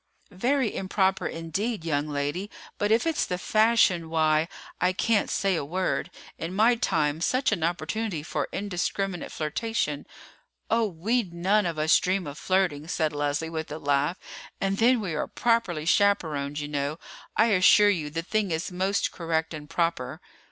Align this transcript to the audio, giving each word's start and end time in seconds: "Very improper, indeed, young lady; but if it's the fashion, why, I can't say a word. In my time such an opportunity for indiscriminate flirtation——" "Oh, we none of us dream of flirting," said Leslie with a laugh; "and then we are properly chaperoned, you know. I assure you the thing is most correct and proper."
"Very 0.31 0.75
improper, 0.75 1.27
indeed, 1.27 1.85
young 1.85 2.07
lady; 2.07 2.49
but 2.79 2.91
if 2.91 3.05
it's 3.05 3.23
the 3.23 3.37
fashion, 3.37 4.09
why, 4.09 4.47
I 4.79 4.93
can't 4.93 5.29
say 5.29 5.55
a 5.55 5.63
word. 5.63 6.09
In 6.39 6.55
my 6.55 6.73
time 6.73 7.21
such 7.21 7.51
an 7.51 7.61
opportunity 7.61 8.23
for 8.23 8.49
indiscriminate 8.51 9.31
flirtation——" 9.31 10.07
"Oh, 10.71 10.87
we 10.87 11.21
none 11.21 11.67
of 11.67 11.77
us 11.77 11.99
dream 11.99 12.25
of 12.25 12.39
flirting," 12.39 12.87
said 12.87 13.13
Leslie 13.13 13.47
with 13.47 13.71
a 13.71 13.77
laugh; 13.77 14.17
"and 14.59 14.79
then 14.79 15.01
we 15.01 15.13
are 15.13 15.27
properly 15.27 15.85
chaperoned, 15.85 16.57
you 16.57 16.67
know. 16.67 16.97
I 17.37 17.51
assure 17.51 17.91
you 17.91 18.09
the 18.09 18.23
thing 18.23 18.49
is 18.49 18.71
most 18.71 19.11
correct 19.11 19.53
and 19.53 19.69
proper." 19.69 20.19